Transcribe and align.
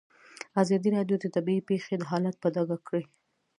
ازادي 0.61 0.89
راډیو 0.97 1.15
د 1.21 1.25
طبیعي 1.35 1.61
پېښې 1.69 1.93
حالت 2.11 2.35
په 2.39 2.47
ډاګه 2.55 2.77
کړی. 2.87 3.03